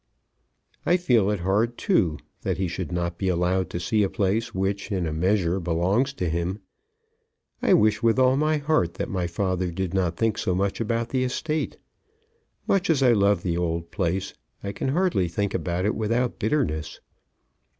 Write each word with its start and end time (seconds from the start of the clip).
"I 0.83 0.97
feel 0.97 1.29
it 1.29 1.41
hard 1.41 1.77
too, 1.77 2.17
that 2.41 2.57
he 2.57 2.67
should 2.67 2.91
not 2.91 3.19
be 3.19 3.27
allowed 3.29 3.69
to 3.69 3.79
see 3.79 4.01
a 4.01 4.09
place 4.09 4.51
which, 4.51 4.91
in 4.91 5.05
a 5.05 5.13
measure, 5.13 5.59
belongs 5.59 6.11
to 6.13 6.27
him. 6.27 6.57
I 7.61 7.75
wish 7.75 8.01
with 8.01 8.17
all 8.17 8.35
my 8.35 8.57
heart 8.57 8.95
that 8.95 9.11
my 9.11 9.27
father 9.27 9.69
did 9.69 9.93
not 9.93 10.17
think 10.17 10.39
so 10.39 10.55
much 10.55 10.81
about 10.81 11.09
the 11.09 11.23
estate. 11.23 11.77
Much 12.67 12.89
as 12.89 13.03
I 13.03 13.11
love 13.13 13.43
the 13.43 13.57
old 13.57 13.91
place, 13.91 14.33
I 14.63 14.71
can 14.71 14.87
hardly 14.87 15.27
think 15.27 15.53
about 15.53 15.85
it 15.85 15.93
without 15.93 16.39
bitterness. 16.39 16.99